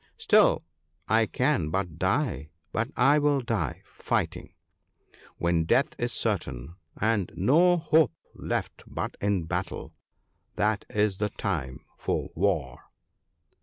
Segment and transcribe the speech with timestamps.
[0.17, 0.63] Still,
[1.07, 4.55] I can but die— and I will die fighting!
[5.37, 9.93] When death is certain, and no hope left but in battle,
[10.55, 12.81] that is the time for war.'